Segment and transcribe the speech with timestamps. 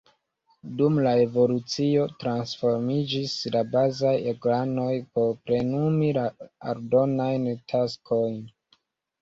[0.77, 4.89] Dum la evolucio transformiĝis la bazaj organoj
[5.19, 6.27] por plenumi la
[6.73, 8.43] aldonajn taskojn.